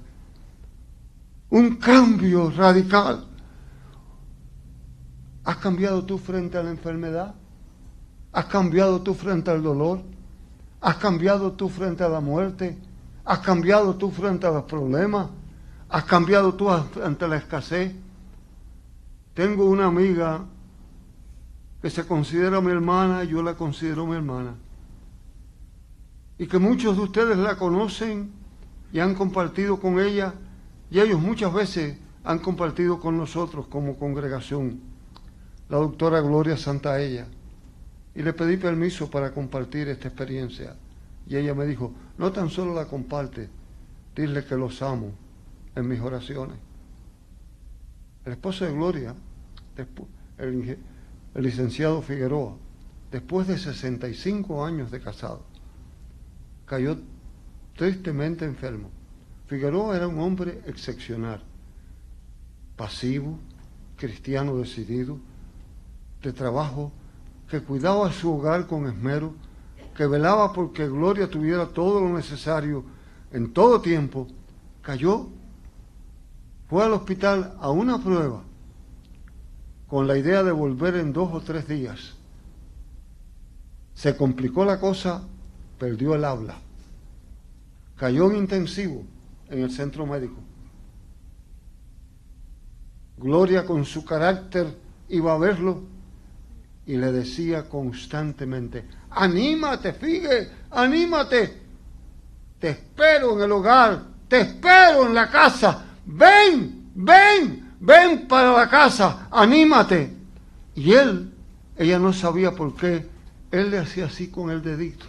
Un 1.53 1.77
cambio 1.77 2.49
radical. 2.49 3.27
¿Has 5.45 5.57
cambiado 5.59 6.03
tú 6.03 6.17
frente 6.17 6.57
a 6.57 6.62
la 6.62 6.71
enfermedad? 6.71 7.35
¿Has 8.33 8.47
cambiado 8.47 9.03
tú 9.03 9.12
frente 9.12 9.51
al 9.51 9.62
dolor? 9.62 10.01
¿Has 10.81 10.97
cambiado 10.97 11.53
tú 11.53 11.69
frente 11.69 12.03
a 12.03 12.09
la 12.09 12.21
muerte? 12.21 12.79
¿Has 13.27 13.41
cambiado 13.41 13.95
tú 13.97 14.11
frente 14.11 14.47
a 14.47 14.51
los 14.51 14.62
problemas? 14.62 15.29
¿Has 15.91 16.05
cambiado 16.05 16.55
tú 16.55 16.71
ante 16.71 17.29
la 17.29 17.37
escasez? 17.37 17.93
Tengo 19.35 19.67
una 19.67 19.85
amiga 19.85 20.47
que 21.83 21.91
se 21.91 22.07
considera 22.07 22.62
mi 22.62 22.71
hermana, 22.71 23.25
yo 23.25 23.43
la 23.43 23.57
considero 23.57 24.07
mi 24.07 24.17
hermana. 24.17 24.55
Y 26.38 26.47
que 26.47 26.59
muchos 26.59 26.97
de 26.97 27.03
ustedes 27.03 27.37
la 27.37 27.57
conocen 27.57 28.33
y 28.91 29.01
han 29.01 29.15
compartido 29.15 29.79
con 29.79 30.01
ella, 30.01 30.33
y 30.92 31.00
ellos 31.00 31.18
muchas 31.18 31.55
veces 31.55 31.96
han 32.22 32.40
compartido 32.40 33.00
con 33.00 33.16
nosotros 33.16 33.66
como 33.66 33.96
congregación, 33.96 34.78
la 35.70 35.78
doctora 35.78 36.20
Gloria 36.20 36.59
Santaella. 36.59 37.28
Y 38.14 38.22
le 38.22 38.35
pedí 38.35 38.59
permiso 38.59 39.11
para 39.11 39.33
compartir 39.33 39.88
esta 39.88 40.09
experiencia. 40.09 40.76
Y 41.26 41.37
ella 41.37 41.55
me 41.55 41.64
dijo, 41.64 41.94
no 42.18 42.31
tan 42.31 42.50
solo 42.50 42.74
la 42.74 42.85
comparte, 42.85 43.48
dile 44.14 44.44
que 44.44 44.55
los 44.55 44.83
amo 44.83 45.12
en 45.74 45.88
mis 45.88 45.98
oraciones. 45.98 46.59
El 48.26 48.33
esposo 48.33 48.66
de 48.66 48.72
Gloria, 48.72 49.14
el, 50.37 50.78
el 51.35 51.42
licenciado 51.42 52.02
Figueroa, 52.02 52.55
después 53.11 53.46
de 53.46 53.57
65 53.57 54.62
años 54.62 54.90
de 54.90 55.00
casado, 55.00 55.42
cayó 56.66 56.98
tristemente 57.76 58.44
enfermo. 58.44 58.90
Figueroa 59.53 59.95
era 59.95 60.09
un 60.09 60.19
hombre 60.19 60.62
excepcional, 60.65 61.43
pasivo, 62.75 63.38
cristiano 63.99 64.57
decidido, 64.57 65.19
de 66.23 66.33
trabajo, 66.33 66.91
que 67.51 67.61
cuidaba 67.61 68.11
su 68.12 68.33
hogar 68.33 68.67
con 68.67 68.87
esmero, 68.87 69.35
que 69.95 70.07
velaba 70.07 70.55
porque 70.55 70.88
Gloria 70.88 71.29
tuviera 71.29 71.67
todo 71.67 72.01
lo 72.01 72.17
necesario 72.17 72.83
en 73.31 73.53
todo 73.53 73.83
tiempo, 73.83 74.27
cayó, 74.81 75.29
fue 76.71 76.83
al 76.83 76.95
hospital 76.95 77.55
a 77.61 77.71
una 77.71 78.03
prueba 78.03 78.43
con 79.87 80.07
la 80.07 80.17
idea 80.17 80.43
de 80.43 80.53
volver 80.53 80.95
en 80.95 81.12
dos 81.12 81.29
o 81.31 81.43
tres 81.43 81.69
días. 81.69 82.15
Se 83.93 84.17
complicó 84.17 84.65
la 84.65 84.81
cosa, 84.81 85.21
perdió 85.79 86.15
el 86.15 86.25
habla, 86.25 86.57
cayó 87.99 88.31
en 88.31 88.38
intensivo 88.38 89.05
en 89.53 89.62
el 89.62 89.71
centro 89.71 90.07
médico. 90.07 90.37
Gloria 93.19 93.65
con 93.65 93.85
su 93.85 94.05
carácter 94.05 94.75
iba 95.11 95.35
a 95.35 95.38
verlo 95.38 95.83
y 96.87 96.97
le 96.97 97.12
decía 97.12 97.69
constantemente, 97.69 98.85
anímate, 99.11 99.93
Figue, 99.93 100.49
anímate, 100.71 101.61
te 102.59 102.71
espero 102.71 103.37
en 103.37 103.43
el 103.43 103.53
hogar, 103.53 104.03
te 104.27 104.41
espero 104.41 105.07
en 105.07 105.15
la 105.15 105.31
casa, 105.31 105.85
ven, 106.07 106.91
ven, 106.95 107.75
ven 107.79 108.27
para 108.27 108.53
la 108.53 108.69
casa, 108.69 109.29
anímate. 109.31 110.17
Y 110.75 110.95
él, 110.95 111.31
ella 111.77 111.99
no 111.99 112.15
sabía 112.15 112.53
por 112.53 112.75
qué, 112.75 113.07
él 113.51 113.71
le 113.71 113.79
hacía 113.79 114.07
así 114.07 114.29
con 114.29 114.51
el 114.51 114.62
dedito. 114.62 115.05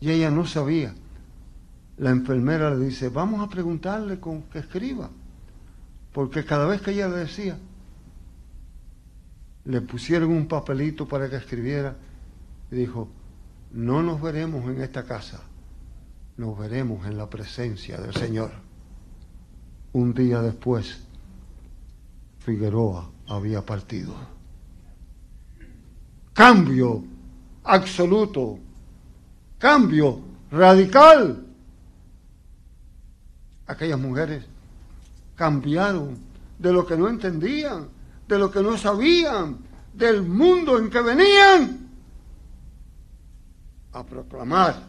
Y 0.00 0.10
ella 0.10 0.30
no 0.30 0.46
sabía. 0.46 0.94
La 1.98 2.10
enfermera 2.10 2.74
le 2.74 2.86
dice, 2.86 3.08
vamos 3.08 3.40
a 3.40 3.48
preguntarle 3.48 4.18
con 4.18 4.42
que 4.42 4.58
escriba. 4.58 5.10
Porque 6.12 6.44
cada 6.44 6.66
vez 6.66 6.80
que 6.80 6.92
ella 6.92 7.08
le 7.08 7.16
decía, 7.16 7.58
le 9.64 9.80
pusieron 9.80 10.30
un 10.30 10.46
papelito 10.46 11.08
para 11.08 11.28
que 11.28 11.36
escribiera 11.36 11.96
y 12.70 12.76
dijo, 12.76 13.08
no 13.72 14.02
nos 14.02 14.20
veremos 14.20 14.64
en 14.68 14.80
esta 14.80 15.04
casa, 15.04 15.42
nos 16.36 16.58
veremos 16.58 17.06
en 17.06 17.16
la 17.16 17.28
presencia 17.28 17.98
del 17.98 18.14
Señor. 18.14 18.52
Un 19.92 20.12
día 20.14 20.40
después, 20.40 21.00
Figueroa 22.40 23.10
había 23.28 23.64
partido. 23.64 24.14
Cambio 26.32 27.04
absoluto, 27.64 28.58
cambio 29.58 30.20
radical. 30.50 31.43
Aquellas 33.66 33.98
mujeres 33.98 34.44
cambiaron 35.36 36.16
de 36.58 36.72
lo 36.72 36.86
que 36.86 36.96
no 36.96 37.08
entendían 37.08 37.88
de 38.28 38.38
lo 38.38 38.50
que 38.50 38.62
no 38.62 38.76
sabían, 38.76 39.58
del 39.92 40.22
mundo 40.22 40.78
en 40.78 40.90
que 40.90 41.00
venían, 41.00 41.88
a 43.92 44.04
proclamar, 44.04 44.82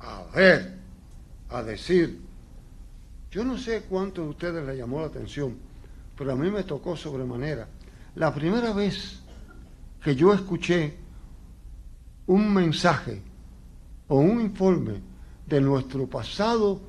a 0.00 0.22
ver, 0.34 0.78
a 1.50 1.62
decir. 1.62 2.20
Yo 3.30 3.44
no 3.44 3.58
sé 3.58 3.82
cuántos 3.88 4.24
de 4.24 4.30
ustedes 4.30 4.66
le 4.66 4.76
llamó 4.76 5.00
la 5.00 5.06
atención, 5.06 5.56
pero 6.16 6.32
a 6.32 6.36
mí 6.36 6.50
me 6.50 6.64
tocó 6.64 6.96
sobremanera. 6.96 7.66
La 8.14 8.32
primera 8.32 8.72
vez 8.72 9.20
que 10.02 10.14
yo 10.14 10.32
escuché 10.32 10.96
un 12.26 12.52
mensaje 12.52 13.22
o 14.08 14.18
un 14.18 14.40
informe 14.40 15.00
de 15.46 15.60
nuestro 15.60 16.06
pasado 16.06 16.80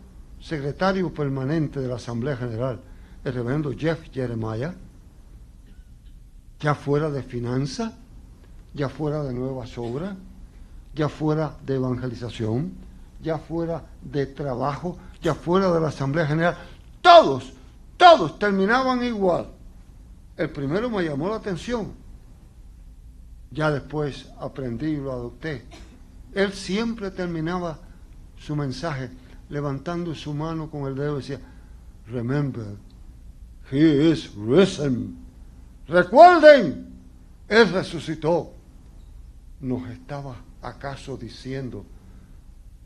secretario 0.43 1.13
permanente 1.13 1.79
de 1.79 1.88
la 1.88 1.95
Asamblea 1.95 2.36
General, 2.36 2.79
el 3.23 3.34
reverendo 3.34 3.71
Jeff 3.71 4.12
Jeremiah, 4.12 4.75
ya 6.60 6.75
fuera 6.75 7.10
de 7.10 7.23
finanzas, 7.23 7.93
ya 8.73 8.89
fuera 8.89 9.23
de 9.23 9.34
nuevas 9.34 9.77
obras, 9.77 10.15
ya 10.93 11.08
fuera 11.08 11.56
de 11.65 11.75
evangelización, 11.75 12.73
ya 13.21 13.38
fuera 13.38 13.86
de 14.01 14.25
trabajo, 14.25 14.97
ya 15.21 15.34
fuera 15.34 15.71
de 15.71 15.79
la 15.79 15.88
Asamblea 15.88 16.25
General, 16.25 16.58
todos, 17.01 17.53
todos 17.95 18.38
terminaban 18.38 19.01
igual. 19.01 19.47
El 20.36 20.49
primero 20.49 20.89
me 20.89 21.03
llamó 21.03 21.29
la 21.29 21.38
atención, 21.38 21.93
ya 23.49 23.71
después 23.71 24.29
aprendí 24.39 24.88
y 24.88 24.97
lo 24.97 25.13
adopté. 25.13 25.65
Él 26.34 26.51
siempre 26.51 27.12
terminaba 27.12 27.79
su 28.38 28.58
mensaje 28.58 29.22
levantando 29.53 30.15
su 30.15 30.33
mano 30.33 30.67
con 30.67 30.87
el 30.87 30.95
dedo 30.95 31.17
decía, 31.17 31.39
remember, 32.07 32.75
he 33.71 34.09
is 34.09 34.31
risen. 34.35 35.15
Recuerden, 35.87 36.87
Él 37.47 37.71
resucitó. 37.71 38.51
¿Nos 39.61 39.87
estaba 39.91 40.37
acaso 40.61 41.15
diciendo 41.15 41.85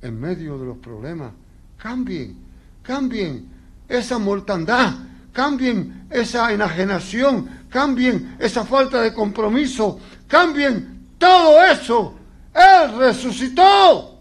en 0.01 0.19
medio 0.19 0.60
de 0.60 0.65
los 0.65 0.77
problemas, 0.80 1.32
cambien, 1.77 2.38
cambien 2.84 3.47
esa 3.88 4.19
mortandad, 4.19 4.93
cambien 5.32 6.06
esa 6.10 6.51
enajenación, 6.51 7.49
cambien 7.69 8.36
esa 8.39 8.65
falta 8.65 9.01
de 9.01 9.13
compromiso, 9.13 9.99
cambien 10.27 11.15
todo 11.17 11.63
eso? 11.63 12.13
Él 12.53 12.97
resucitó. 12.97 14.16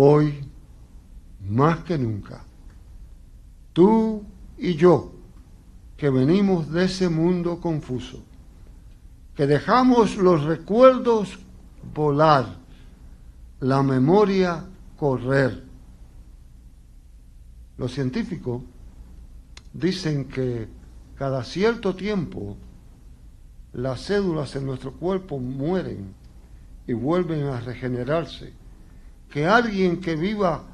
Hoy 0.00 0.44
más 1.48 1.82
que 1.82 1.98
nunca. 1.98 2.44
Tú 3.72 4.22
y 4.56 4.76
yo, 4.76 5.10
que 5.96 6.08
venimos 6.08 6.70
de 6.70 6.84
ese 6.84 7.08
mundo 7.08 7.60
confuso, 7.60 8.22
que 9.34 9.48
dejamos 9.48 10.16
los 10.16 10.44
recuerdos 10.44 11.40
volar, 11.92 12.58
la 13.58 13.82
memoria 13.82 14.66
correr. 14.96 15.64
Los 17.76 17.92
científicos 17.92 18.62
dicen 19.72 20.26
que 20.26 20.68
cada 21.16 21.42
cierto 21.42 21.96
tiempo 21.96 22.56
las 23.72 24.06
cédulas 24.06 24.54
en 24.54 24.64
nuestro 24.64 24.92
cuerpo 24.92 25.40
mueren 25.40 26.14
y 26.86 26.92
vuelven 26.92 27.46
a 27.46 27.58
regenerarse. 27.58 28.57
Que 29.30 29.46
alguien 29.46 30.00
que 30.00 30.16
viva 30.16 30.64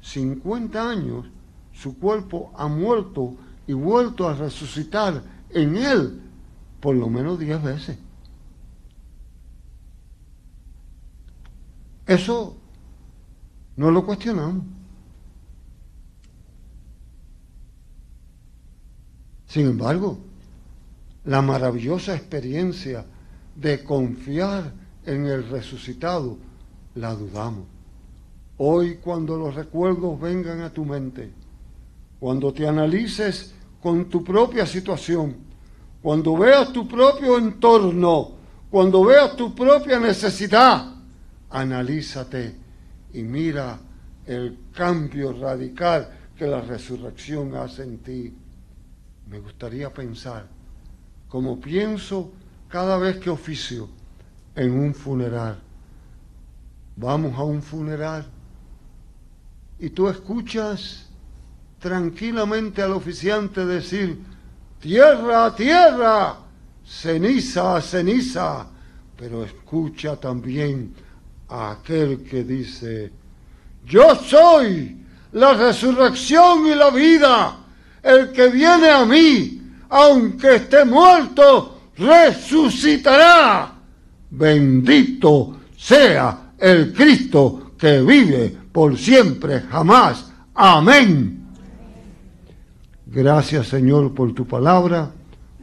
50 0.00 0.90
años, 0.90 1.26
su 1.72 1.98
cuerpo 1.98 2.52
ha 2.56 2.68
muerto 2.68 3.36
y 3.66 3.72
vuelto 3.72 4.28
a 4.28 4.34
resucitar 4.34 5.22
en 5.50 5.76
él 5.76 6.22
por 6.80 6.94
lo 6.94 7.08
menos 7.08 7.38
10 7.38 7.62
veces. 7.62 7.98
Eso 12.06 12.56
no 13.76 13.90
lo 13.90 14.04
cuestionamos. 14.06 14.64
Sin 19.46 19.66
embargo, 19.66 20.18
la 21.24 21.42
maravillosa 21.42 22.14
experiencia 22.14 23.04
de 23.54 23.82
confiar 23.82 24.72
en 25.04 25.26
el 25.26 25.48
resucitado 25.48 26.38
la 26.94 27.14
dudamos. 27.14 27.77
Hoy 28.58 28.96
cuando 28.96 29.36
los 29.36 29.54
recuerdos 29.54 30.20
vengan 30.20 30.62
a 30.62 30.70
tu 30.70 30.84
mente, 30.84 31.30
cuando 32.18 32.52
te 32.52 32.66
analices 32.66 33.54
con 33.80 34.08
tu 34.08 34.24
propia 34.24 34.66
situación, 34.66 35.36
cuando 36.02 36.36
veas 36.36 36.72
tu 36.72 36.88
propio 36.88 37.38
entorno, 37.38 38.32
cuando 38.68 39.04
veas 39.04 39.36
tu 39.36 39.54
propia 39.54 40.00
necesidad, 40.00 40.92
analízate 41.50 42.56
y 43.12 43.22
mira 43.22 43.78
el 44.26 44.58
cambio 44.72 45.32
radical 45.32 46.08
que 46.36 46.46
la 46.46 46.60
resurrección 46.60 47.54
hace 47.54 47.84
en 47.84 47.98
ti. 47.98 48.34
Me 49.30 49.38
gustaría 49.38 49.92
pensar, 49.92 50.48
como 51.28 51.60
pienso 51.60 52.32
cada 52.68 52.98
vez 52.98 53.18
que 53.18 53.30
oficio 53.30 53.88
en 54.56 54.72
un 54.72 54.94
funeral. 54.94 55.60
Vamos 56.96 57.38
a 57.38 57.44
un 57.44 57.62
funeral 57.62 58.26
y 59.80 59.90
tú 59.90 60.08
escuchas 60.08 61.06
tranquilamente 61.78 62.82
al 62.82 62.92
oficiante 62.92 63.64
decir, 63.64 64.18
tierra, 64.80 65.54
tierra, 65.54 66.36
ceniza, 66.84 67.80
ceniza, 67.80 68.66
pero 69.16 69.44
escucha 69.44 70.16
también 70.16 70.94
a 71.48 71.72
aquel 71.72 72.22
que 72.24 72.42
dice, 72.44 73.12
yo 73.86 74.16
soy 74.16 74.96
la 75.32 75.54
resurrección 75.54 76.66
y 76.66 76.74
la 76.74 76.90
vida, 76.90 77.56
el 78.02 78.32
que 78.32 78.48
viene 78.48 78.90
a 78.90 79.04
mí, 79.04 79.62
aunque 79.90 80.56
esté 80.56 80.84
muerto, 80.84 81.80
resucitará. 81.96 83.74
Bendito 84.30 85.60
sea 85.76 86.52
el 86.58 86.92
Cristo 86.92 87.67
que 87.78 88.02
vive 88.02 88.56
por 88.72 88.96
siempre, 88.98 89.60
jamás. 89.60 90.32
Amén. 90.54 91.46
Gracias 93.06 93.68
Señor 93.68 94.12
por 94.12 94.34
tu 94.34 94.46
palabra, 94.46 95.10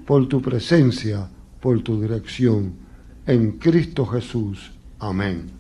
por 0.06 0.28
tu 0.28 0.42
presencia, 0.42 1.30
por 1.62 1.82
tu 1.82 2.02
dirección. 2.02 2.74
En 3.28 3.54
Cristo 3.54 4.06
Jesús. 4.06 4.72
Amén. 5.00 5.55